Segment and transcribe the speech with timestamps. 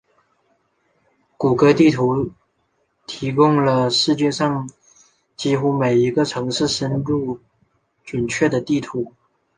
[1.37, 2.31] 谷歌地图
[3.05, 4.67] 提供了世界上
[5.37, 7.39] 几乎每一个城市深入
[8.03, 9.13] 准确的地图。